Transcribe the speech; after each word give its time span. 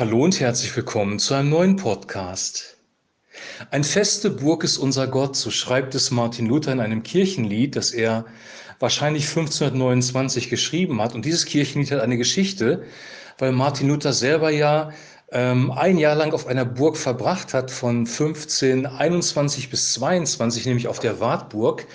Hallo 0.00 0.24
und 0.24 0.40
herzlich 0.40 0.74
willkommen 0.74 1.18
zu 1.18 1.34
einem 1.34 1.50
neuen 1.50 1.76
Podcast. 1.76 2.78
Ein 3.70 3.84
feste 3.84 4.30
Burg 4.30 4.64
ist 4.64 4.78
unser 4.78 5.06
Gott, 5.06 5.36
so 5.36 5.50
schreibt 5.50 5.94
es 5.94 6.10
Martin 6.10 6.46
Luther 6.46 6.72
in 6.72 6.80
einem 6.80 7.02
Kirchenlied, 7.02 7.76
das 7.76 7.90
er 7.90 8.24
wahrscheinlich 8.78 9.28
1529 9.28 10.48
geschrieben 10.48 11.02
hat. 11.02 11.14
Und 11.14 11.26
dieses 11.26 11.44
Kirchenlied 11.44 11.90
hat 11.90 12.00
eine 12.00 12.16
Geschichte, 12.16 12.84
weil 13.36 13.52
Martin 13.52 13.88
Luther 13.88 14.14
selber 14.14 14.48
ja 14.48 14.90
ähm, 15.32 15.70
ein 15.70 15.98
Jahr 15.98 16.16
lang 16.16 16.32
auf 16.32 16.46
einer 16.46 16.64
Burg 16.64 16.96
verbracht 16.96 17.52
hat, 17.52 17.70
von 17.70 18.06
1521 18.06 19.68
bis 19.68 19.92
22, 19.92 20.64
nämlich 20.64 20.88
auf 20.88 21.00
der 21.00 21.20
Wartburg. 21.20 21.86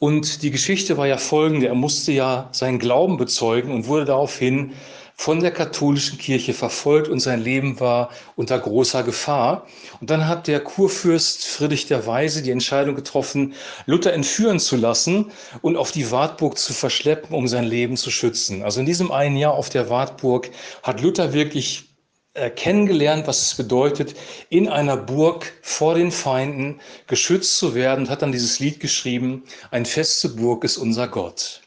Und 0.00 0.42
die 0.42 0.50
Geschichte 0.50 0.96
war 0.96 1.06
ja 1.06 1.16
folgende, 1.16 1.68
er 1.68 1.76
musste 1.76 2.10
ja 2.10 2.48
seinen 2.50 2.80
Glauben 2.80 3.18
bezeugen 3.18 3.70
und 3.70 3.86
wurde 3.86 4.04
daraufhin 4.04 4.72
von 5.18 5.40
der 5.40 5.50
katholischen 5.50 6.18
Kirche 6.18 6.52
verfolgt 6.52 7.08
und 7.08 7.20
sein 7.20 7.42
Leben 7.42 7.80
war 7.80 8.10
unter 8.36 8.58
großer 8.58 9.02
Gefahr. 9.02 9.66
Und 10.00 10.10
dann 10.10 10.28
hat 10.28 10.46
der 10.46 10.60
Kurfürst 10.60 11.46
Friedrich 11.46 11.86
der 11.86 12.06
Weise 12.06 12.42
die 12.42 12.50
Entscheidung 12.50 12.94
getroffen, 12.94 13.54
Luther 13.86 14.12
entführen 14.12 14.60
zu 14.60 14.76
lassen 14.76 15.32
und 15.62 15.76
auf 15.76 15.90
die 15.90 16.10
Wartburg 16.10 16.58
zu 16.58 16.74
verschleppen, 16.74 17.34
um 17.34 17.48
sein 17.48 17.64
Leben 17.64 17.96
zu 17.96 18.10
schützen. 18.10 18.62
Also 18.62 18.80
in 18.80 18.86
diesem 18.86 19.10
einen 19.10 19.36
Jahr 19.36 19.54
auf 19.54 19.70
der 19.70 19.88
Wartburg 19.88 20.50
hat 20.82 21.00
Luther 21.00 21.32
wirklich 21.32 21.86
äh, 22.34 22.50
kennengelernt, 22.50 23.26
was 23.26 23.40
es 23.40 23.54
bedeutet, 23.54 24.14
in 24.50 24.68
einer 24.68 24.98
Burg 24.98 25.50
vor 25.62 25.94
den 25.94 26.12
Feinden 26.12 26.78
geschützt 27.06 27.56
zu 27.56 27.74
werden 27.74 28.04
und 28.04 28.10
hat 28.10 28.20
dann 28.20 28.32
dieses 28.32 28.60
Lied 28.60 28.78
geschrieben, 28.80 29.44
ein 29.70 29.86
feste 29.86 30.28
Burg 30.28 30.62
ist 30.62 30.76
unser 30.76 31.08
Gott. 31.08 31.62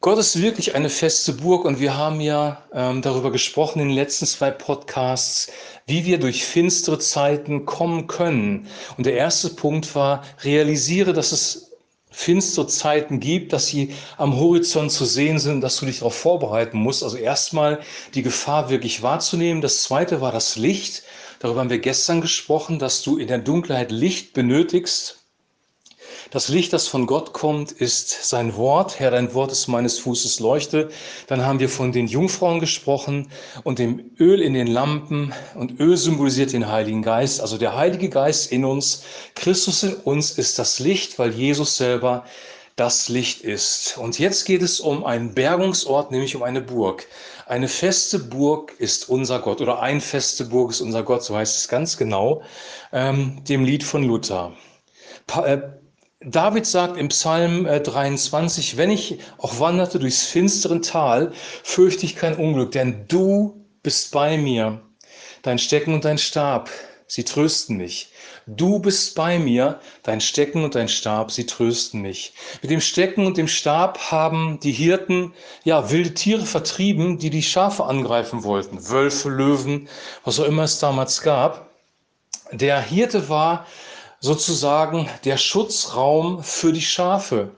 Gott 0.00 0.18
ist 0.18 0.40
wirklich 0.40 0.74
eine 0.74 0.90
feste 0.90 1.32
Burg 1.32 1.64
und 1.64 1.80
wir 1.80 1.96
haben 1.96 2.20
ja 2.20 2.62
ähm, 2.72 3.02
darüber 3.02 3.32
gesprochen 3.32 3.80
in 3.80 3.88
den 3.88 3.96
letzten 3.96 4.26
zwei 4.26 4.50
Podcasts, 4.50 5.50
wie 5.86 6.04
wir 6.04 6.18
durch 6.18 6.44
finstere 6.44 6.98
Zeiten 6.98 7.64
kommen 7.64 8.06
können. 8.06 8.68
Und 8.96 9.06
der 9.06 9.14
erste 9.14 9.50
Punkt 9.50 9.94
war, 9.94 10.22
realisiere, 10.44 11.12
dass 11.12 11.32
es 11.32 11.72
finstere 12.10 12.66
Zeiten 12.66 13.20
gibt, 13.20 13.52
dass 13.52 13.66
sie 13.66 13.94
am 14.16 14.36
Horizont 14.36 14.92
zu 14.92 15.04
sehen 15.04 15.38
sind, 15.38 15.60
dass 15.60 15.78
du 15.78 15.86
dich 15.86 15.98
darauf 15.98 16.14
vorbereiten 16.14 16.78
musst. 16.78 17.02
Also 17.02 17.16
erstmal 17.16 17.80
die 18.14 18.22
Gefahr 18.22 18.70
wirklich 18.70 19.02
wahrzunehmen. 19.02 19.60
Das 19.60 19.82
zweite 19.82 20.20
war 20.20 20.30
das 20.30 20.56
Licht. 20.56 21.02
Darüber 21.40 21.60
haben 21.60 21.70
wir 21.70 21.78
gestern 21.78 22.20
gesprochen, 22.20 22.78
dass 22.78 23.02
du 23.02 23.18
in 23.18 23.28
der 23.28 23.38
Dunkelheit 23.38 23.90
Licht 23.90 24.34
benötigst, 24.34 25.25
das 26.30 26.48
Licht, 26.48 26.72
das 26.72 26.88
von 26.88 27.06
Gott 27.06 27.32
kommt, 27.32 27.72
ist 27.72 28.28
sein 28.28 28.56
Wort. 28.56 28.98
Herr, 28.98 29.10
dein 29.10 29.32
Wort 29.34 29.52
ist 29.52 29.68
meines 29.68 29.98
Fußes 29.98 30.40
Leuchte. 30.40 30.88
Dann 31.28 31.44
haben 31.44 31.60
wir 31.60 31.68
von 31.68 31.92
den 31.92 32.06
Jungfrauen 32.06 32.60
gesprochen 32.60 33.30
und 33.62 33.78
dem 33.78 34.10
Öl 34.18 34.40
in 34.40 34.54
den 34.54 34.66
Lampen. 34.66 35.32
Und 35.54 35.78
Öl 35.80 35.96
symbolisiert 35.96 36.52
den 36.52 36.68
Heiligen 36.68 37.02
Geist. 37.02 37.40
Also 37.40 37.58
der 37.58 37.76
Heilige 37.76 38.08
Geist 38.08 38.50
in 38.50 38.64
uns, 38.64 39.04
Christus 39.34 39.82
in 39.82 39.94
uns 39.94 40.32
ist 40.32 40.58
das 40.58 40.80
Licht, 40.80 41.18
weil 41.18 41.32
Jesus 41.32 41.76
selber 41.76 42.24
das 42.76 43.08
Licht 43.08 43.40
ist. 43.40 43.96
Und 43.96 44.18
jetzt 44.18 44.44
geht 44.44 44.62
es 44.62 44.80
um 44.80 45.04
einen 45.04 45.32
Bergungsort, 45.32 46.10
nämlich 46.10 46.36
um 46.36 46.42
eine 46.42 46.60
Burg. 46.60 47.06
Eine 47.46 47.68
feste 47.68 48.18
Burg 48.18 48.74
ist 48.78 49.08
unser 49.08 49.38
Gott 49.38 49.60
oder 49.60 49.80
ein 49.80 50.00
feste 50.00 50.44
Burg 50.44 50.72
ist 50.72 50.80
unser 50.80 51.02
Gott, 51.02 51.22
so 51.22 51.36
heißt 51.36 51.56
es 51.56 51.68
ganz 51.68 51.96
genau, 51.96 52.42
ähm, 52.92 53.42
dem 53.44 53.64
Lied 53.64 53.84
von 53.84 54.02
Luther. 54.02 54.52
Pa 55.26 55.46
äh, 55.46 55.62
David 56.20 56.64
sagt 56.64 56.96
im 56.96 57.08
Psalm 57.08 57.66
23, 57.66 58.74
äh, 58.74 58.76
wenn 58.78 58.90
ich 58.90 59.18
auch 59.36 59.60
wanderte 59.60 59.98
durchs 59.98 60.24
finsteren 60.24 60.80
Tal, 60.80 61.32
fürchte 61.62 62.06
ich 62.06 62.16
kein 62.16 62.36
Unglück, 62.36 62.72
denn 62.72 63.04
du 63.06 63.66
bist 63.82 64.12
bei 64.12 64.38
mir. 64.38 64.80
Dein 65.42 65.58
Stecken 65.58 65.92
und 65.92 66.06
dein 66.06 66.16
Stab, 66.16 66.70
sie 67.06 67.24
trösten 67.24 67.76
mich. 67.76 68.12
Du 68.46 68.78
bist 68.78 69.14
bei 69.14 69.38
mir, 69.38 69.78
dein 70.04 70.22
Stecken 70.22 70.64
und 70.64 70.74
dein 70.74 70.88
Stab, 70.88 71.32
sie 71.32 71.44
trösten 71.44 72.00
mich. 72.00 72.32
Mit 72.62 72.70
dem 72.70 72.80
Stecken 72.80 73.26
und 73.26 73.36
dem 73.36 73.46
Stab 73.46 74.10
haben 74.10 74.58
die 74.60 74.72
Hirten 74.72 75.34
ja 75.64 75.90
wilde 75.90 76.14
Tiere 76.14 76.46
vertrieben, 76.46 77.18
die 77.18 77.30
die 77.30 77.42
Schafe 77.42 77.84
angreifen 77.84 78.42
wollten. 78.42 78.88
Wölfe, 78.88 79.28
Löwen, 79.28 79.86
was 80.24 80.40
auch 80.40 80.46
immer 80.46 80.62
es 80.62 80.78
damals 80.78 81.20
gab. 81.20 81.68
Der 82.52 82.80
Hirte 82.80 83.28
war 83.28 83.66
sozusagen 84.20 85.08
der 85.24 85.36
Schutzraum 85.36 86.42
für 86.42 86.72
die 86.72 86.82
Schafe. 86.82 87.50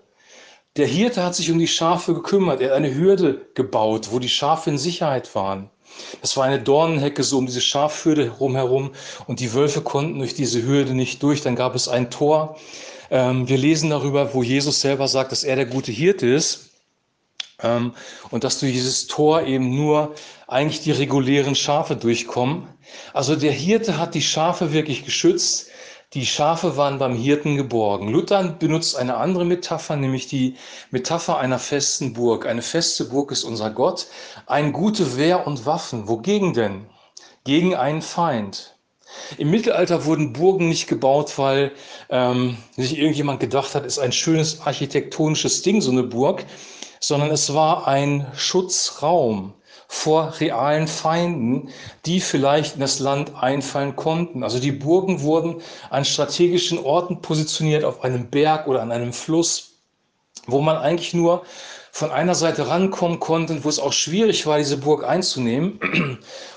Der 0.77 0.87
Hirte 0.87 1.25
hat 1.25 1.35
sich 1.35 1.51
um 1.51 1.59
die 1.59 1.69
Schafe 1.69 2.15
gekümmert. 2.15 2.61
Er 2.61 2.71
hat 2.71 2.77
eine 2.77 2.95
Hürde 2.95 3.47
gebaut, 3.55 4.09
wo 4.13 4.19
die 4.19 4.29
Schafe 4.29 4.71
in 4.71 4.79
Sicherheit 4.79 5.35
waren. 5.35 5.71
Das 6.21 6.37
war 6.37 6.45
eine 6.45 6.61
Dornenhecke 6.61 7.23
so 7.25 7.39
um 7.39 7.47
diese 7.47 7.61
Schafhürde 7.61 8.31
rumherum 8.31 8.93
und 9.27 9.41
die 9.41 9.55
Wölfe 9.55 9.81
konnten 9.81 10.19
durch 10.19 10.35
diese 10.35 10.63
Hürde 10.63 10.95
nicht 10.95 11.23
durch. 11.23 11.43
Dann 11.43 11.57
gab 11.57 11.75
es 11.75 11.89
ein 11.89 12.11
Tor. 12.11 12.57
Ähm, 13.11 13.49
wir 13.49 13.59
lesen 13.59 13.91
darüber, 13.91 14.35
wo 14.35 14.43
Jesus 14.43 14.81
selber 14.81 15.09
sagt, 15.09 15.33
dass 15.33 15.45
er 15.45 15.57
der 15.57 15.67
gute 15.67 15.93
Hirte 15.93 16.27
ist 16.27 16.71
ähm, 17.63 17.95
und 18.31 18.45
dass 18.45 18.61
durch 18.61 18.73
dieses 18.73 19.07
Tor 19.07 19.43
eben 19.43 19.75
nur 19.75 20.15
eigentlich 20.47 20.83
die 20.83 20.93
regulären 20.93 21.55
Schafe 21.55 21.97
durchkommen. 21.97 22.69
Also 23.13 23.35
der 23.35 23.53
Hirte 23.53 23.99
hat 23.99 24.15
die 24.15 24.23
Schafe 24.23 24.73
wirklich 24.73 25.05
geschützt. 25.05 25.69
Die 26.15 26.25
Schafe 26.25 26.79
waren 26.79 26.99
beim 26.99 27.15
Hirten 27.15 27.59
geborgen. 27.59 28.09
Luther 28.09 28.43
benutzt 28.43 28.97
eine 28.97 29.19
andere 29.19 29.45
Metapher, 29.45 29.95
nämlich 29.95 30.27
die 30.27 30.57
Metapher 30.91 31.37
einer 31.37 31.59
festen 31.59 32.15
Burg. 32.15 32.47
Eine 32.47 32.63
feste 32.63 33.05
Burg 33.05 33.31
ist 33.31 33.45
unser 33.45 33.71
Gott. 33.71 34.07
Ein 34.47 34.73
gute 34.73 35.19
Wehr 35.19 35.47
und 35.47 35.67
Waffen. 35.67 36.09
Wogegen 36.09 36.55
denn? 36.55 36.87
Gegen 37.45 37.75
einen 37.75 38.01
Feind. 38.01 38.79
Im 39.37 39.51
Mittelalter 39.51 40.07
wurden 40.07 40.33
Burgen 40.33 40.71
nicht 40.71 40.87
gebaut, 40.87 41.37
weil 41.37 41.73
ähm, 42.09 42.57
sich 42.75 42.97
irgendjemand 42.97 43.41
gedacht 43.41 43.75
hat, 43.75 43.85
ist 43.85 43.99
ein 43.99 44.13
schönes 44.13 44.63
architektonisches 44.63 45.61
Ding, 45.61 45.83
so 45.83 45.91
eine 45.91 46.05
Burg, 46.05 46.47
sondern 47.01 47.31
es 47.31 47.53
war 47.53 47.87
ein 47.87 48.27
Schutzraum 48.35 49.53
vor 49.91 50.35
realen 50.39 50.87
Feinden, 50.87 51.71
die 52.05 52.21
vielleicht 52.21 52.75
in 52.75 52.81
das 52.81 52.99
Land 52.99 53.33
einfallen 53.35 53.97
konnten. 53.97 54.45
Also 54.45 54.61
die 54.61 54.71
Burgen 54.71 55.23
wurden 55.23 55.63
an 55.89 56.05
strategischen 56.05 56.79
Orten 56.79 57.23
positioniert, 57.23 57.85
auf 57.85 58.05
einem 58.05 58.29
Berg 58.29 58.69
oder 58.69 58.83
an 58.83 58.93
einem 58.93 59.15
Fluss, 59.15 59.73
wo 60.47 60.61
man 60.61 60.77
eigentlich 60.77 61.15
nur 61.15 61.43
von 61.91 62.11
einer 62.11 62.35
Seite 62.35 62.69
rankommen 62.69 63.19
konnte, 63.19 63.65
wo 63.65 63.69
es 63.69 63.81
auch 63.81 63.95
schwierig 63.95 64.47
war, 64.47 64.59
diese 64.59 64.77
Burg 64.77 65.05
einzunehmen. 65.05 65.81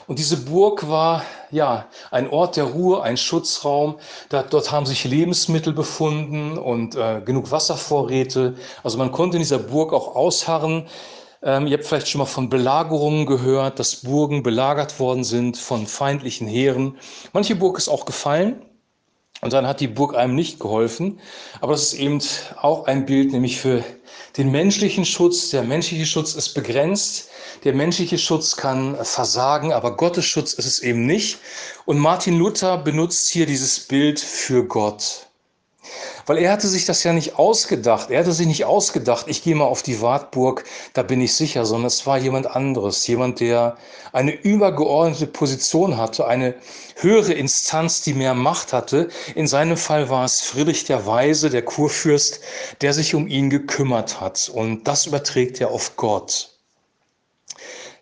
Und 0.07 0.19
diese 0.19 0.37
Burg 0.37 0.89
war 0.89 1.23
ja 1.51 1.87
ein 2.11 2.29
Ort 2.29 2.57
der 2.57 2.65
Ruhe, 2.65 3.01
ein 3.01 3.15
Schutzraum. 3.15 3.97
Da, 4.27 4.43
dort 4.43 4.71
haben 4.71 4.85
sich 4.85 5.05
Lebensmittel 5.05 5.71
befunden 5.71 6.57
und 6.57 6.95
äh, 6.95 7.21
genug 7.23 7.49
Wasservorräte. 7.49 8.55
Also 8.83 8.97
man 8.97 9.13
konnte 9.13 9.37
in 9.37 9.41
dieser 9.41 9.59
Burg 9.59 9.93
auch 9.93 10.15
ausharren. 10.15 10.87
Ähm, 11.44 11.68
ihr 11.68 11.78
habt 11.78 11.85
vielleicht 11.85 12.07
schon 12.07 12.19
mal 12.19 12.25
von 12.25 12.50
Belagerungen 12.50 13.25
gehört, 13.25 13.79
dass 13.79 13.97
Burgen 13.97 14.44
belagert 14.44 15.00
worden 15.00 15.24
sind 15.24 15.57
von 15.57 15.88
feindlichen 15.88 16.47
Heeren. 16.47 16.97
Manche 17.34 17.56
Burg 17.56 17.78
ist 17.78 17.90
auch 17.90 18.06
gefallen 18.06 18.62
und 19.41 19.52
dann 19.53 19.66
hat 19.66 19.79
die 19.79 19.88
Burg 19.88 20.16
einem 20.16 20.35
nicht 20.35 20.59
geholfen. 20.59 21.19
Aber 21.59 21.72
das 21.72 21.81
ist 21.81 21.94
eben 21.94 22.22
auch 22.57 22.85
ein 22.85 23.07
Bild, 23.07 23.31
nämlich 23.31 23.59
für 23.59 23.84
den 24.38 24.52
menschlichen 24.52 25.03
Schutz. 25.03 25.50
Der 25.50 25.63
menschliche 25.63 26.06
Schutz 26.06 26.35
ist 26.35 26.53
begrenzt. 26.53 27.29
Der 27.63 27.73
menschliche 27.73 28.19
Schutz 28.19 28.56
kann 28.56 28.96
versagen, 29.03 29.73
aber 29.73 29.97
Gottes 29.97 30.25
Schutz 30.25 30.53
ist 30.53 30.66
es 30.66 30.79
eben 30.79 31.08
nicht. 31.08 31.40
Und 31.85 31.97
Martin 31.97 32.38
Luther 32.38 32.78
benutzt 32.78 33.29
hier 33.29 33.47
dieses 33.47 33.79
Bild 33.79 34.19
für 34.19 34.63
Gott. 34.63 35.30
Weil 36.25 36.38
er 36.38 36.52
hatte 36.52 36.68
sich 36.68 36.85
das 36.85 37.03
ja 37.03 37.13
nicht 37.13 37.38
ausgedacht. 37.38 38.09
Er 38.09 38.19
hatte 38.19 38.31
sich 38.31 38.47
nicht 38.47 38.66
ausgedacht, 38.66 39.25
ich 39.28 39.44
gehe 39.44 39.56
mal 39.56 39.66
auf 39.66 39.84
die 39.84 40.02
Wartburg, 40.02 40.63
da 40.94 41.03
bin 41.03 41.22
ich 41.22 41.34
sicher, 41.35 41.66
sondern 41.66 41.88
es 41.88 42.06
war 42.06 42.18
jemand 42.18 42.47
anderes. 42.47 43.06
Jemand, 43.07 43.40
der 43.40 43.78
eine 44.13 44.31
übergeordnete 44.31 45.28
Position 45.28 45.97
hatte, 45.97 46.28
eine 46.28 46.55
höhere 46.96 47.34
Instanz, 47.34 48.02
die 48.02 48.14
mehr 48.14 48.34
Macht 48.34 48.73
hatte. 48.73 49.09
In 49.35 49.47
seinem 49.47 49.78
Fall 49.78 50.09
war 50.09 50.26
es 50.26 50.41
Friedrich 50.41 50.85
der 50.85 51.05
Weise, 51.05 51.49
der 51.49 51.64
Kurfürst, 51.64 52.41
der 52.82 52.94
sich 52.94 53.16
um 53.16 53.28
ihn 53.28 53.49
gekümmert 53.49 54.22
hat. 54.22 54.49
Und 54.53 54.84
das 54.87 55.05
überträgt 55.08 55.59
er 55.61 55.72
auf 55.72 55.96
Gott. 55.96 56.50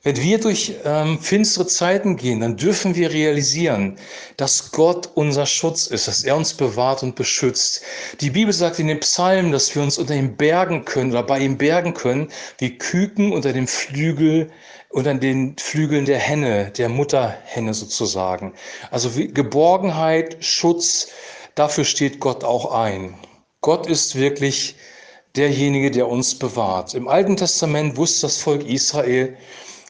Wenn 0.02 0.16
wir 0.16 0.40
durch 0.40 0.76
ähm, 0.86 1.20
finstere 1.20 1.68
Zeiten 1.68 2.16
gehen, 2.16 2.40
dann 2.40 2.56
dürfen 2.56 2.96
wir 2.96 3.12
realisieren, 3.12 3.98
dass 4.38 4.72
Gott 4.72 5.10
unser 5.16 5.46
Schutz 5.46 5.88
ist, 5.88 6.08
dass 6.08 6.24
er 6.24 6.38
uns 6.38 6.54
bewahrt 6.54 7.04
und 7.04 7.16
beschützt. 7.16 7.82
Die 8.22 8.30
Bibel 8.30 8.54
sagt 8.54 8.80
in 8.80 8.88
den 8.88 9.02
Psalmen, 9.02 9.52
dass 9.52 9.76
wir 9.76 9.82
uns 9.82 9.98
unter 9.98 10.16
ihm 10.16 10.38
bergen 10.38 10.86
können 10.86 11.12
oder 11.12 11.24
bei 11.24 11.40
ihm 11.40 11.58
bergen 11.58 11.94
können, 11.94 12.32
wie 12.60 12.78
Küken 12.78 13.34
unter 13.34 13.52
dem 13.52 13.68
Flügel 13.68 14.50
unter 14.90 15.14
den 15.14 15.56
Flügeln 15.58 16.06
der 16.06 16.18
Henne, 16.18 16.72
der 16.72 16.90
Mutterhenne 16.90 17.74
sozusagen. 17.74 18.54
Also 18.90 19.12
Geborgenheit, 19.14 20.38
Schutz, 20.44 21.10
dafür 21.56 21.84
steht 21.84 22.20
Gott 22.20 22.44
auch 22.44 22.74
ein. 22.74 23.16
Gott 23.62 23.86
ist 23.86 24.16
wirklich 24.16 24.76
derjenige, 25.36 25.92
der 25.92 26.08
uns 26.08 26.34
bewahrt. 26.38 26.96
Im 26.96 27.08
Alten 27.08 27.38
Testament 27.38 27.98
wusste 27.98 28.28
das 28.28 28.38
Volk 28.38 28.66
Israel, 28.66 29.38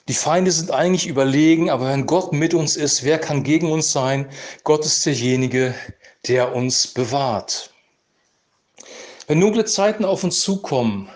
Die 0.10 0.16
Feinde 0.16 0.50
sind 0.50 0.72
eigentlich 0.72 1.06
überlegen, 1.06 1.70
aber 1.70 1.88
wenn 1.90 2.08
Gott 2.08 2.34
mit 2.34 2.56
uns 2.56 2.76
ist, 2.76 3.04
wer 3.04 3.20
kann 3.20 3.44
gegen 3.44 3.72
uns 3.72 3.92
sein? 3.92 4.28
Gott 4.64 4.84
ist 4.84 5.06
derjenige, 5.06 5.76
der 6.28 6.56
uns 6.56 6.88
bewahrt. 6.88 7.70
Wenn 9.28 9.40
dunkle 9.40 9.66
Zeiten 9.66 10.04
auf 10.04 10.24
uns 10.24 10.42
zukommen, 10.42 11.10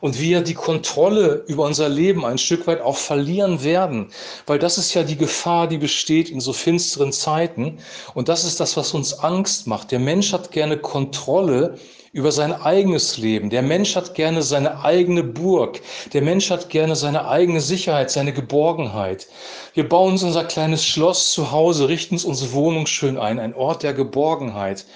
und 0.00 0.20
wir 0.20 0.42
die 0.42 0.54
Kontrolle 0.54 1.44
über 1.48 1.64
unser 1.64 1.88
Leben 1.88 2.24
ein 2.24 2.38
Stück 2.38 2.66
weit 2.66 2.80
auch 2.80 2.96
verlieren 2.96 3.64
werden, 3.64 4.12
weil 4.46 4.58
das 4.58 4.78
ist 4.78 4.94
ja 4.94 5.02
die 5.02 5.16
Gefahr, 5.16 5.66
die 5.66 5.78
besteht 5.78 6.30
in 6.30 6.40
so 6.40 6.52
finsteren 6.52 7.12
Zeiten 7.12 7.78
und 8.14 8.28
das 8.28 8.44
ist 8.44 8.60
das, 8.60 8.76
was 8.76 8.94
uns 8.94 9.18
Angst 9.18 9.66
macht. 9.66 9.90
Der 9.90 9.98
Mensch 9.98 10.32
hat 10.32 10.52
gerne 10.52 10.78
Kontrolle 10.78 11.78
über 12.12 12.32
sein 12.32 12.52
eigenes 12.52 13.18
Leben. 13.18 13.50
Der 13.50 13.62
Mensch 13.62 13.94
hat 13.96 14.14
gerne 14.14 14.42
seine 14.42 14.84
eigene 14.84 15.22
Burg. 15.22 15.80
Der 16.12 16.22
Mensch 16.22 16.50
hat 16.50 16.70
gerne 16.70 16.96
seine 16.96 17.28
eigene 17.28 17.60
Sicherheit, 17.60 18.10
seine 18.10 18.32
Geborgenheit. 18.32 19.26
Wir 19.74 19.88
bauen 19.88 20.12
uns 20.12 20.22
unser 20.22 20.44
kleines 20.44 20.84
Schloss 20.84 21.32
zu 21.32 21.50
Hause, 21.50 21.88
richten 21.88 22.14
uns 22.14 22.24
unsere 22.24 22.52
Wohnung 22.52 22.86
schön 22.86 23.18
ein, 23.18 23.38
ein 23.38 23.54
Ort 23.54 23.82
der 23.82 23.94
Geborgenheit. 23.94 24.86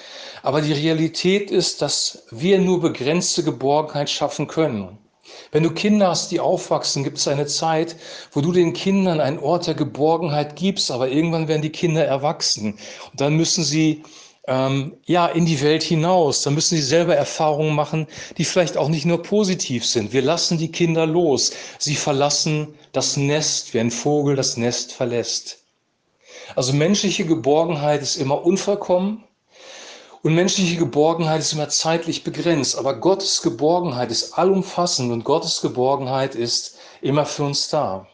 Aber 0.43 0.61
die 0.61 0.73
Realität 0.73 1.51
ist, 1.51 1.83
dass 1.83 2.25
wir 2.31 2.59
nur 2.59 2.81
begrenzte 2.81 3.45
Geborgenheit 3.45 4.11
schaffen 4.11 4.49
können. 4.49 4.99
Wenn 5.53 5.63
du 5.63 5.71
Kinder 5.71 6.09
hast, 6.09 6.31
die 6.33 6.41
aufwachsen, 6.41 7.05
gibt 7.05 7.19
es 7.19 7.29
eine 7.29 7.47
Zeit, 7.47 7.97
wo 8.33 8.41
du 8.41 8.53
den 8.53 8.73
Kindern 8.73 9.21
einen 9.21 9.39
Ort 9.39 9.67
der 9.67 9.75
Geborgenheit 9.75 10.57
gibst, 10.57 10.91
aber 10.91 11.09
irgendwann 11.09 11.47
werden 11.47 11.63
die 11.63 11.71
Kinder 11.71 12.05
erwachsen. 12.05 12.79
Und 13.11 13.21
dann 13.21 13.37
müssen 13.37 13.63
sie 13.63 14.03
ähm, 14.49 14.97
ja, 15.05 15.27
in 15.27 15.47
die 15.47 15.61
Welt 15.61 15.83
hinaus. 15.83 16.43
Dann 16.43 16.55
müssen 16.55 16.77
sie 16.77 16.83
selber 16.83 17.15
Erfahrungen 17.15 17.75
machen, 17.75 18.07
die 18.39 18.45
vielleicht 18.45 18.77
auch 18.77 18.89
nicht 18.89 19.05
nur 19.05 19.23
positiv 19.23 19.87
sind. 19.87 20.13
Wir 20.13 20.23
lassen 20.23 20.59
die 20.59 20.73
Kinder 20.73 21.07
los. 21.07 21.53
Sie 21.79 21.95
verlassen 21.95 22.75
das 22.93 23.17
Nest, 23.17 23.73
wie 23.75 23.81
ein 23.81 23.91
Vogel 23.91 24.37
das 24.37 24.57
Nest 24.57 24.93
verlässt. 24.93 25.59
Also 26.57 26.73
menschliche 26.73 27.25
Geborgenheit 27.25 28.03
ist 28.03 28.17
immer 28.17 28.45
unvollkommen 28.45 29.25
und 30.23 30.35
menschliche 30.35 30.77
Geborgenheit 30.77 31.41
ist 31.41 31.53
immer 31.53 31.69
zeitlich 31.69 32.25
begrenzt. 32.25 32.77
Aber 32.77 32.95
Gottes 32.95 33.43
Geborgenheit 33.43 34.11
ist 34.11 34.35
allumfassend 34.39 35.13
und 35.13 35.25
Gottes 35.25 35.61
Geborgenheit 35.61 36.35
ist 36.35 36.79
immer 37.01 37.27
für 37.27 37.45
uns 37.45 37.69
da. 37.69 38.07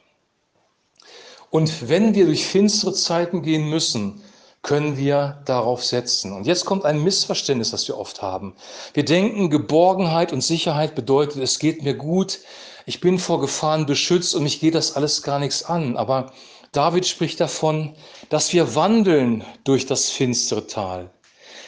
Und 1.51 1.89
wenn 1.89 2.15
wir 2.15 2.27
durch 2.27 2.47
finstere 2.47 2.93
Zeiten 2.93 3.43
gehen 3.43 3.69
müssen, 3.71 4.23
können 4.69 4.99
wir 4.99 5.41
darauf 5.47 5.83
setzen. 5.83 6.31
Und 6.31 6.47
jetzt 6.47 6.67
kommt 6.67 6.85
ein 6.85 7.03
Missverständnis, 7.03 7.71
das 7.71 7.89
wir 7.89 7.97
oft 7.97 8.21
haben. 8.21 8.55
Wir 8.93 9.03
denken, 9.03 9.49
Geborgenheit 9.49 10.31
und 10.31 10.43
Sicherheit 10.43 10.95
bedeutet, 10.95 11.43
es 11.43 11.59
geht 11.59 11.83
mir 11.83 11.95
gut, 11.95 12.41
ich 12.85 13.01
bin 13.01 13.19
vor 13.19 13.41
Gefahren 13.41 13.87
beschützt 13.87 14.35
und 14.35 14.43
mich 14.43 14.61
geht 14.61 14.75
das 14.75 14.95
alles 14.95 15.23
gar 15.23 15.39
nichts 15.39 15.65
an. 15.65 15.97
Aber 15.97 16.33
David 16.73 17.07
spricht 17.07 17.41
davon, 17.41 17.95
dass 18.29 18.53
wir 18.53 18.75
wandeln 18.75 19.43
durch 19.65 19.87
das 19.87 20.11
finstere 20.11 20.67
Tal. 20.67 21.09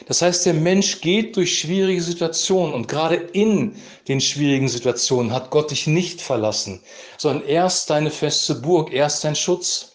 Das 0.05 0.21
heißt, 0.21 0.45
der 0.45 0.53
Mensch 0.53 1.01
geht 1.01 1.35
durch 1.37 1.57
schwierige 1.57 2.03
Situationen 2.03 2.71
und 2.71 2.87
gerade 2.87 3.15
in 3.15 3.77
den 4.07 4.21
schwierigen 4.21 4.69
Situationen 4.69 5.33
hat 5.33 5.49
Gott 5.49 5.71
dich 5.71 5.87
nicht 5.87 6.21
verlassen, 6.21 6.83
sondern 7.17 7.47
er 7.47 7.65
ist 7.65 7.89
deine 7.89 8.11
feste 8.11 8.53
Burg, 8.53 8.93
er 8.93 9.07
ist 9.07 9.23
dein 9.23 9.35
Schutz. 9.35 9.90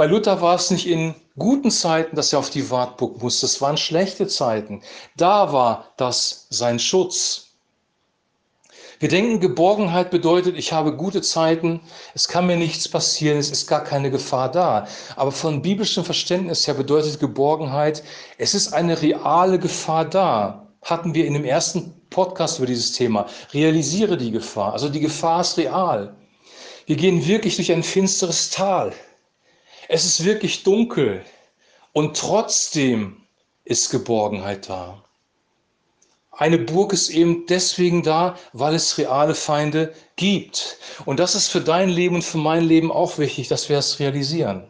Bei 0.00 0.06
Luther 0.06 0.40
war 0.40 0.54
es 0.54 0.70
nicht 0.70 0.86
in 0.86 1.14
guten 1.36 1.70
Zeiten, 1.70 2.16
dass 2.16 2.32
er 2.32 2.38
auf 2.38 2.48
die 2.48 2.70
Wartburg 2.70 3.20
musste. 3.20 3.44
Es 3.44 3.60
waren 3.60 3.76
schlechte 3.76 4.26
Zeiten. 4.28 4.80
Da 5.18 5.52
war 5.52 5.92
das 5.98 6.46
sein 6.48 6.78
Schutz. 6.78 7.48
Wir 8.98 9.10
denken, 9.10 9.40
Geborgenheit 9.40 10.10
bedeutet, 10.10 10.56
ich 10.56 10.72
habe 10.72 10.96
gute 10.96 11.20
Zeiten, 11.20 11.82
es 12.14 12.28
kann 12.28 12.46
mir 12.46 12.56
nichts 12.56 12.88
passieren, 12.88 13.36
es 13.36 13.50
ist 13.50 13.66
gar 13.66 13.84
keine 13.84 14.10
Gefahr 14.10 14.50
da. 14.50 14.88
Aber 15.16 15.32
von 15.32 15.60
biblischem 15.60 16.02
Verständnis 16.02 16.66
her 16.66 16.72
bedeutet 16.72 17.20
Geborgenheit, 17.20 18.02
es 18.38 18.54
ist 18.54 18.72
eine 18.72 19.02
reale 19.02 19.58
Gefahr 19.58 20.06
da. 20.06 20.66
Hatten 20.80 21.12
wir 21.12 21.26
in 21.26 21.34
dem 21.34 21.44
ersten 21.44 21.92
Podcast 22.08 22.56
über 22.56 22.66
dieses 22.66 22.92
Thema. 22.92 23.26
Realisiere 23.52 24.16
die 24.16 24.30
Gefahr. 24.30 24.72
Also 24.72 24.88
die 24.88 25.00
Gefahr 25.00 25.42
ist 25.42 25.58
real. 25.58 26.16
Wir 26.86 26.96
gehen 26.96 27.26
wirklich 27.26 27.56
durch 27.56 27.70
ein 27.70 27.82
finsteres 27.82 28.48
Tal. 28.48 28.94
Es 29.92 30.04
ist 30.04 30.24
wirklich 30.24 30.62
dunkel 30.62 31.24
und 31.92 32.16
trotzdem 32.16 33.16
ist 33.64 33.90
Geborgenheit 33.90 34.68
da. 34.68 35.02
Eine 36.30 36.58
Burg 36.58 36.92
ist 36.92 37.10
eben 37.10 37.44
deswegen 37.46 38.04
da, 38.04 38.38
weil 38.52 38.76
es 38.76 38.98
reale 38.98 39.34
Feinde 39.34 39.92
gibt. 40.14 40.78
Und 41.06 41.18
das 41.18 41.34
ist 41.34 41.48
für 41.48 41.60
dein 41.60 41.88
Leben 41.88 42.14
und 42.14 42.22
für 42.22 42.38
mein 42.38 42.62
Leben 42.62 42.92
auch 42.92 43.18
wichtig, 43.18 43.48
dass 43.48 43.68
wir 43.68 43.74
das 43.74 43.98
realisieren. 43.98 44.68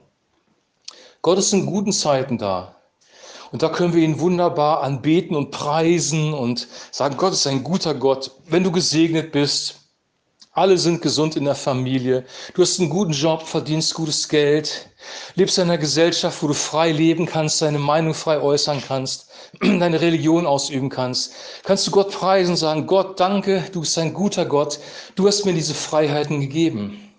Gott 1.21 1.37
ist 1.37 1.53
in 1.53 1.67
guten 1.67 1.93
Zeiten 1.93 2.39
da. 2.39 2.77
Und 3.53 3.63
da 3.63 3.69
können 3.69 3.93
wir 3.93 4.03
ihn 4.03 4.21
wunderbar 4.21 4.83
anbeten 4.83 5.37
und 5.37 5.51
preisen 5.51 6.33
und 6.33 6.67
sagen, 6.93 7.19
Gott 7.19 7.35
ist 7.35 7.47
ein 7.47 7.63
guter 7.63 7.93
Gott. 7.93 8.31
Wenn 8.47 8.65
du 8.65 8.73
gesegnet 8.73 9.33
bist, 9.33 9.80
alle 10.61 10.77
sind 10.77 11.01
gesund 11.01 11.37
in 11.37 11.47
der 11.47 11.55
Familie. 11.55 12.25
Du 12.53 12.61
hast 12.61 12.79
einen 12.79 12.91
guten 12.91 13.13
Job, 13.13 13.47
verdienst 13.47 13.95
gutes 13.95 14.29
Geld, 14.29 14.91
lebst 15.35 15.57
in 15.57 15.65
einer 15.65 15.79
Gesellschaft, 15.79 16.43
wo 16.43 16.49
du 16.49 16.55
frei 16.55 16.93
leben 16.93 17.25
kannst, 17.25 17.63
deine 17.63 17.79
Meinung 17.79 18.13
frei 18.13 18.39
äußern 18.39 18.83
kannst, 18.87 19.31
deine 19.61 20.03
Religion 20.03 20.47
ausüben 20.47 20.91
kannst. 20.91 21.33
Kannst 21.63 21.87
du 21.87 21.91
Gott 21.91 22.13
preisen 22.13 22.51
und 22.51 22.57
sagen, 22.59 22.87
Gott, 22.87 23.19
danke, 23.19 23.65
du 23.73 23.81
bist 23.81 23.97
ein 23.97 24.13
guter 24.13 24.45
Gott, 24.45 24.79
du 25.15 25.27
hast 25.27 25.47
mir 25.47 25.55
diese 25.55 25.75
Freiheiten 25.75 26.43
gegeben. 26.43 27.11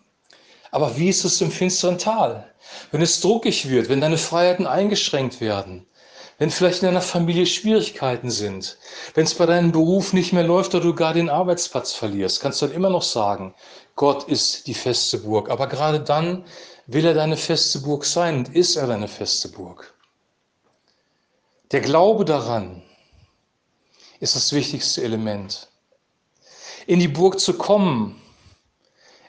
Aber 0.70 0.96
wie 0.98 1.10
ist 1.10 1.26
es 1.26 1.42
im 1.42 1.50
finsteren 1.52 1.98
Tal? 1.98 2.48
Wenn 2.92 3.02
es 3.02 3.22
druckig 3.22 3.68
wird, 3.68 3.90
wenn 3.90 4.02
deine 4.02 4.20
Freiheiten 4.20 4.68
eingeschränkt 4.68 5.42
werden, 5.42 5.88
wenn 6.42 6.50
vielleicht 6.50 6.82
in 6.82 6.88
deiner 6.88 7.02
Familie 7.02 7.46
Schwierigkeiten 7.46 8.32
sind, 8.32 8.80
wenn 9.14 9.26
es 9.26 9.36
bei 9.36 9.46
deinem 9.46 9.72
Beruf 9.72 10.12
nicht 10.12 10.34
mehr 10.34 10.42
läuft 10.42 10.74
oder 10.74 10.84
du 10.84 10.96
gar 10.96 11.14
den 11.14 11.30
Arbeitsplatz 11.30 11.94
verlierst, 11.94 12.42
kannst 12.42 12.60
du 12.60 12.66
dann 12.66 12.76
immer 12.76 12.90
noch 12.90 13.04
sagen, 13.04 13.54
Gott 13.96 14.24
ist 14.24 14.66
die 14.66 14.74
feste 14.74 15.20
Burg. 15.20 15.52
Aber 15.52 15.68
gerade 15.68 16.00
dann 16.00 16.44
will 16.88 17.06
er 17.06 17.14
deine 17.14 17.38
feste 17.38 17.82
Burg 17.82 18.06
sein 18.06 18.38
und 18.38 18.56
ist 18.56 18.76
er 18.76 18.88
deine 18.88 19.08
feste 19.08 19.50
Burg. 19.50 19.94
Der 21.72 21.82
Glaube 21.82 22.26
daran 22.26 22.82
ist 24.20 24.36
das 24.36 24.52
wichtigste 24.52 25.04
Element. 25.04 25.68
In 26.88 27.00
die 27.00 27.08
Burg 27.08 27.40
zu 27.40 27.54
kommen, 27.54 28.20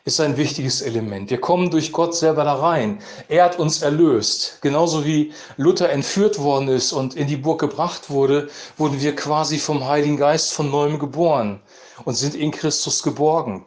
ist 0.04 0.20
ein 0.20 0.36
wichtiges 0.36 0.82
Element. 0.82 1.30
Wir 1.30 1.40
kommen 1.40 1.70
durch 1.70 1.92
Gott 1.92 2.14
selber 2.14 2.44
da 2.44 2.54
rein. 2.54 3.00
Er 3.28 3.44
hat 3.44 3.58
uns 3.58 3.82
erlöst. 3.82 4.58
Genauso 4.60 5.04
wie 5.04 5.32
Luther 5.56 5.90
entführt 5.90 6.38
worden 6.40 6.68
ist 6.68 6.92
und 6.92 7.14
in 7.14 7.28
die 7.28 7.36
Burg 7.36 7.60
gebracht 7.60 8.10
wurde, 8.10 8.50
wurden 8.76 9.00
wir 9.00 9.14
quasi 9.14 9.58
vom 9.58 9.86
Heiligen 9.86 10.16
Geist 10.16 10.52
von 10.52 10.70
neuem 10.70 10.98
geboren 10.98 11.60
und 12.04 12.16
sind 12.16 12.34
in 12.34 12.50
Christus 12.50 13.02
geborgen. 13.02 13.64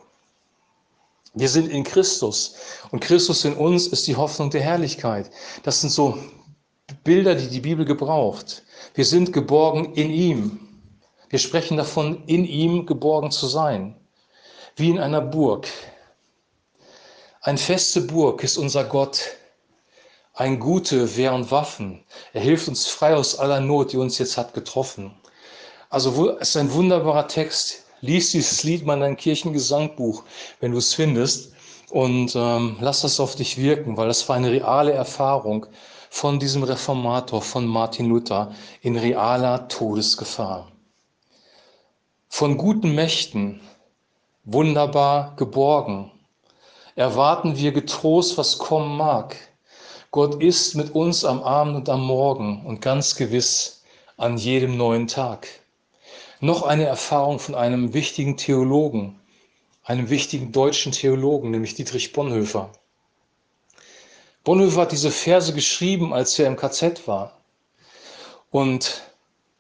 Wir 1.36 1.50
sind 1.50 1.70
in 1.70 1.84
Christus 1.84 2.56
und 2.92 3.00
Christus 3.00 3.46
in 3.46 3.56
uns 3.56 3.88
ist 3.88 4.08
die 4.08 4.16
Hoffnung 4.16 4.50
der 4.50 4.62
Herrlichkeit. 4.62 5.30
Das 5.64 5.82
sind 5.82 5.90
so 5.90 6.18
Bilder, 7.04 7.36
die 7.36 7.48
die 7.48 7.62
Bibel 7.62 7.86
gebraucht. 7.86 8.64
Wir 8.94 9.06
sind 9.06 9.32
geborgen 9.32 9.94
in 9.94 10.10
ihm. 10.12 10.60
Wir 11.30 11.40
sprechen 11.40 11.78
davon, 11.78 12.24
in 12.28 12.46
ihm 12.46 12.86
geborgen 12.86 13.32
zu 13.32 13.48
sein, 13.48 13.96
wie 14.76 14.90
in 14.90 15.00
einer 15.00 15.22
Burg. 15.22 15.68
Ein 17.46 17.60
feste 17.60 18.02
Burg 18.02 18.44
ist 18.44 18.58
unser 18.58 18.84
Gott, 18.86 19.20
ein 20.34 20.60
gute 20.60 21.16
Wehr 21.16 21.32
und 21.32 21.52
Waffen. 21.52 22.04
Er 22.34 22.42
hilft 22.42 22.68
uns 22.68 22.88
frei 22.88 23.14
aus 23.16 23.38
aller 23.38 23.60
Not, 23.60 23.94
die 23.94 23.98
uns 23.98 24.18
jetzt 24.18 24.36
hat 24.36 24.56
getroffen. 24.56 25.14
Also 25.92 26.40
es 26.40 26.50
ist 26.50 26.58
ein 26.58 26.74
wunderbarer 26.74 27.28
Text. 27.28 27.84
Lies 28.02 28.32
dieses 28.32 28.64
Lied 28.64 28.84
mal 28.84 28.96
in 28.96 29.02
dein 29.02 29.16
Kirchengesangbuch, 29.16 30.24
wenn 30.60 30.72
du 30.72 30.80
es 30.80 30.96
findest. 30.96 31.54
Und 31.92 32.36
ähm, 32.36 32.78
lass 32.80 33.02
das 33.02 33.20
auf 33.20 33.36
dich 33.36 33.60
wirken, 33.60 33.96
weil 33.96 34.08
das 34.08 34.28
war 34.28 34.38
eine 34.38 34.50
reale 34.50 34.94
Erfahrung 34.94 35.68
von 36.10 36.40
diesem 36.40 36.64
Reformator, 36.64 37.44
von 37.44 37.68
Martin 37.68 38.10
Luther, 38.10 38.56
in 38.82 38.98
realer 38.98 39.68
Todesgefahr. 39.68 40.72
Von 42.28 42.58
guten 42.58 42.96
Mächten 42.96 43.62
wunderbar 44.46 45.36
geborgen 45.36 46.12
erwarten 46.96 47.58
wir 47.58 47.72
getrost, 47.72 48.38
was 48.38 48.58
kommen 48.58 48.98
mag. 48.98 49.36
Gott 50.12 50.42
ist 50.42 50.76
mit 50.76 50.96
uns 50.96 51.26
am 51.26 51.44
Abend 51.44 51.76
und 51.76 51.90
am 51.90 52.06
Morgen 52.06 52.66
und 52.66 52.82
ganz 52.82 53.16
gewiss 53.16 53.84
an 54.18 54.38
jedem 54.38 54.78
neuen 54.78 55.08
Tag. 55.08 55.48
Noch 56.40 56.64
eine 56.64 56.86
Erfahrung 56.86 57.40
von 57.40 57.54
einem 57.54 57.94
wichtigen 57.94 58.38
Theologen, 58.38 59.20
einem 59.84 60.10
wichtigen 60.10 60.52
deutschen 60.52 60.94
Theologen, 60.94 61.52
nämlich 61.52 61.76
Dietrich 61.76 62.14
Bonhoeffer. 62.14 62.72
Bonhoeffer 64.46 64.82
hat 64.82 64.92
diese 64.92 65.12
Verse 65.12 65.54
geschrieben, 65.54 66.14
als 66.14 66.38
er 66.40 66.48
im 66.48 66.56
KZ 66.56 67.08
war. 67.08 67.38
Und 68.52 69.02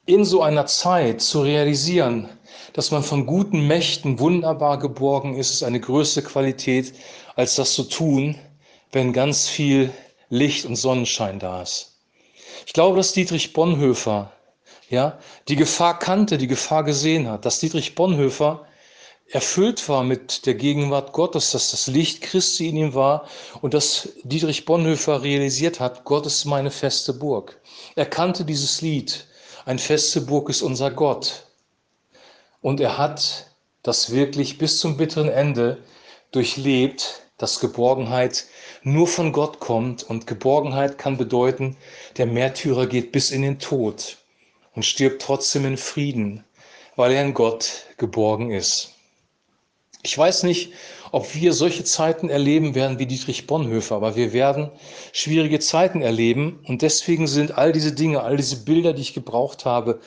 in 0.05 0.23
so 0.23 0.41
einer 0.41 0.67
Zeit 0.67 1.21
zu 1.21 1.41
realisieren, 1.41 2.29
dass 2.73 2.91
man 2.91 3.03
von 3.03 3.25
guten 3.25 3.67
Mächten 3.67 4.19
wunderbar 4.19 4.79
geborgen 4.79 5.35
ist, 5.37 5.51
ist 5.51 5.63
eine 5.63 5.79
größere 5.79 6.23
Qualität, 6.23 6.93
als 7.35 7.55
das 7.55 7.73
zu 7.73 7.83
tun, 7.83 8.35
wenn 8.91 9.13
ganz 9.13 9.47
viel 9.47 9.91
Licht 10.29 10.65
und 10.65 10.75
Sonnenschein 10.75 11.39
da 11.39 11.61
ist. 11.61 11.93
Ich 12.65 12.73
glaube, 12.73 12.97
dass 12.97 13.13
Dietrich 13.13 13.53
Bonhoeffer 13.53 14.31
ja, 14.89 15.17
die 15.47 15.55
Gefahr 15.55 15.99
kannte, 15.99 16.37
die 16.37 16.47
Gefahr 16.47 16.83
gesehen 16.83 17.27
hat, 17.27 17.45
dass 17.45 17.59
Dietrich 17.59 17.95
Bonhoeffer 17.95 18.65
erfüllt 19.29 19.87
war 19.89 20.03
mit 20.03 20.45
der 20.45 20.53
Gegenwart 20.53 21.11
Gottes, 21.11 21.51
dass 21.51 21.71
das 21.71 21.87
Licht 21.87 22.21
Christi 22.21 22.69
in 22.69 22.77
ihm 22.77 22.93
war 22.93 23.27
und 23.61 23.73
dass 23.73 24.09
Dietrich 24.23 24.65
Bonhoeffer 24.65 25.23
realisiert 25.23 25.79
hat, 25.79 26.05
Gott 26.05 26.25
ist 26.25 26.45
meine 26.45 26.71
feste 26.71 27.13
Burg. 27.13 27.59
Er 27.95 28.05
kannte 28.05 28.45
dieses 28.45 28.81
Lied, 28.81 29.25
ein 29.65 29.79
feste 29.79 30.21
Burg 30.21 30.49
ist 30.49 30.61
unser 30.61 30.91
Gott. 30.91 31.47
Und 32.65 32.79
er 32.79 32.97
hat 32.97 33.51
das 33.83 34.11
wirklich 34.11 34.57
bis 34.57 34.79
zum 34.79 34.97
bitteren 34.97 35.29
Ende 35.29 35.77
durchlebt, 36.31 37.21
dass 37.37 37.59
Geborgenheit 37.59 38.45
nur 38.81 39.07
von 39.07 39.33
Gott 39.33 39.59
kommt 39.59 40.01
und 40.01 40.25
Geborgenheit 40.25 40.97
kann 40.97 41.15
bedeuten, 41.15 41.77
der 42.17 42.25
Märtyrer 42.25 42.87
geht 42.87 43.11
bis 43.11 43.29
in 43.29 43.43
den 43.43 43.59
Tod 43.59 44.17
und 44.73 44.83
stirbt 44.83 45.21
trotzdem 45.21 45.67
in 45.67 45.77
Frieden, 45.77 46.43
weil 46.95 47.11
er 47.11 47.21
in 47.21 47.35
Gott 47.35 47.85
geborgen 47.97 48.49
ist. 48.49 48.94
Ich 50.05 50.15
weiß 50.15 50.43
nicht, 50.43 50.71
ob 51.11 51.33
wir 51.33 51.51
solche 51.51 51.83
Zeiten 51.83 52.29
erleben 52.29 52.75
werden 52.75 52.99
wie 52.99 53.07
Dietrich 53.07 53.47
Bonhoeffer, 53.47 53.95
aber 53.95 54.15
wir 54.15 54.33
werden 54.33 54.69
schwierige 55.13 55.59
Zeiten 55.59 56.03
erleben 56.03 56.59
und 56.67 56.83
deswegen 56.83 57.25
sind 57.25 57.57
all 57.57 57.71
diese 57.71 57.91
Dinge, 57.91 58.21
all 58.21 58.37
diese 58.37 58.57
Bilder, 58.57 58.93
die 58.93 59.01
ich 59.01 59.15
gebraucht 59.15 59.65
habe, 59.65 59.99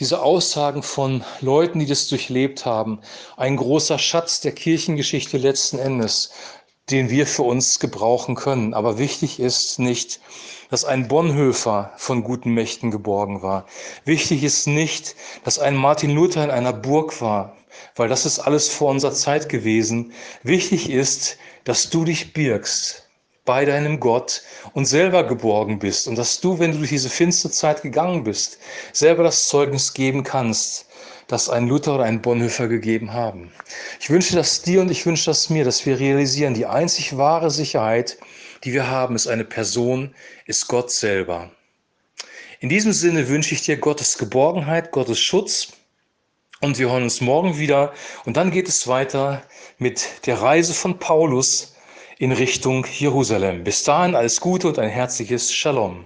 diese 0.00 0.20
Aussagen 0.20 0.82
von 0.82 1.24
Leuten, 1.40 1.78
die 1.78 1.86
das 1.86 2.08
durchlebt 2.08 2.66
haben, 2.66 3.00
ein 3.38 3.56
großer 3.56 3.98
Schatz 3.98 4.42
der 4.42 4.52
Kirchengeschichte 4.52 5.38
letzten 5.38 5.78
Endes, 5.78 6.30
den 6.90 7.08
wir 7.08 7.26
für 7.26 7.44
uns 7.44 7.80
gebrauchen 7.80 8.34
können. 8.34 8.74
Aber 8.74 8.98
wichtig 8.98 9.40
ist 9.40 9.78
nicht, 9.78 10.20
dass 10.68 10.84
ein 10.84 11.08
Bonhoeffer 11.08 11.94
von 11.96 12.22
guten 12.22 12.52
Mächten 12.52 12.90
geborgen 12.90 13.40
war. 13.40 13.64
Wichtig 14.04 14.44
ist 14.44 14.66
nicht, 14.66 15.16
dass 15.44 15.58
ein 15.58 15.74
Martin 15.74 16.10
Luther 16.10 16.44
in 16.44 16.50
einer 16.50 16.74
Burg 16.74 17.22
war, 17.22 17.56
weil 17.96 18.08
das 18.08 18.26
ist 18.26 18.38
alles 18.38 18.68
vor 18.68 18.90
unserer 18.90 19.12
Zeit 19.12 19.48
gewesen. 19.48 20.12
Wichtig 20.42 20.90
ist, 20.90 21.38
dass 21.64 21.90
du 21.90 22.04
dich 22.04 22.32
birgst 22.32 23.08
bei 23.44 23.64
deinem 23.64 23.98
Gott 23.98 24.42
und 24.74 24.84
selber 24.84 25.26
geborgen 25.26 25.78
bist 25.78 26.06
und 26.06 26.16
dass 26.16 26.40
du, 26.40 26.58
wenn 26.58 26.72
du 26.72 26.78
durch 26.78 26.90
diese 26.90 27.08
finstere 27.08 27.50
Zeit 27.50 27.82
gegangen 27.82 28.24
bist, 28.24 28.58
selber 28.92 29.22
das 29.22 29.48
Zeugnis 29.48 29.94
geben 29.94 30.22
kannst, 30.22 30.86
das 31.28 31.48
ein 31.48 31.66
Luther 31.66 31.94
oder 31.94 32.04
ein 32.04 32.20
Bonhoeffer 32.20 32.68
gegeben 32.68 33.12
haben. 33.12 33.50
Ich 34.00 34.10
wünsche 34.10 34.36
das 34.36 34.60
dir 34.62 34.80
und 34.80 34.90
ich 34.90 35.06
wünsche 35.06 35.26
das 35.26 35.48
mir, 35.48 35.64
dass 35.64 35.86
wir 35.86 35.98
realisieren, 35.98 36.54
die 36.54 36.66
einzig 36.66 37.16
wahre 37.16 37.50
Sicherheit, 37.50 38.18
die 38.64 38.72
wir 38.72 38.88
haben, 38.88 39.14
ist 39.14 39.28
eine 39.28 39.44
Person, 39.44 40.14
ist 40.46 40.68
Gott 40.68 40.90
selber. 40.90 41.50
In 42.60 42.68
diesem 42.68 42.92
Sinne 42.92 43.28
wünsche 43.28 43.54
ich 43.54 43.62
dir 43.62 43.76
Gottes 43.76 44.18
Geborgenheit, 44.18 44.90
Gottes 44.90 45.20
Schutz 45.20 45.68
und 46.60 46.78
wir 46.78 46.90
hören 46.90 47.04
uns 47.04 47.20
morgen 47.20 47.58
wieder 47.58 47.92
und 48.24 48.36
dann 48.36 48.50
geht 48.50 48.68
es 48.68 48.88
weiter 48.88 49.42
mit 49.78 50.26
der 50.26 50.42
Reise 50.42 50.74
von 50.74 50.98
Paulus 50.98 51.76
in 52.18 52.32
Richtung 52.32 52.84
Jerusalem. 52.98 53.64
Bis 53.64 53.84
dahin 53.84 54.14
alles 54.14 54.40
Gute 54.40 54.68
und 54.68 54.78
ein 54.78 54.88
herzliches 54.88 55.52
Shalom. 55.52 56.04